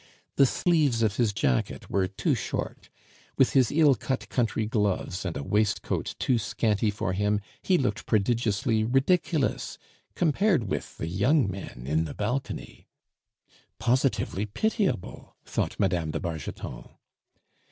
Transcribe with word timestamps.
The 0.35 0.47
sleeves 0.47 1.03
of 1.03 1.17
his 1.17 1.31
jacket 1.31 1.87
were 1.87 2.07
too 2.07 2.33
short; 2.33 2.89
with 3.37 3.51
his 3.53 3.71
ill 3.71 3.93
cut 3.93 4.29
country 4.29 4.65
gloves 4.65 5.25
and 5.25 5.37
a 5.37 5.43
waistcoat 5.43 6.15
too 6.17 6.39
scanty 6.39 6.89
for 6.89 7.13
him, 7.13 7.39
he 7.61 7.77
looked 7.77 8.07
prodigiously 8.07 8.83
ridiculous, 8.83 9.77
compared 10.15 10.63
with 10.63 10.97
the 10.97 11.05
young 11.07 11.47
men 11.51 11.83
in 11.85 12.05
the 12.05 12.15
balcony 12.15 12.87
"positively 13.77 14.47
pitiable," 14.47 15.35
thought 15.45 15.79
Mme. 15.79 16.09
de 16.09 16.19
Bargeton. 16.19 16.83